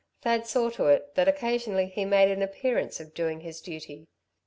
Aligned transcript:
Thad 0.23 0.47
saw 0.47 0.71
to 0.71 0.87
it 0.87 1.13
that 1.13 1.27
occasionally 1.27 1.85
he 1.85 2.05
made 2.05 2.31
an 2.31 2.41
appearance 2.41 2.99
of 2.99 3.13
doing 3.13 3.41
his 3.41 3.61
duty. 3.61 4.07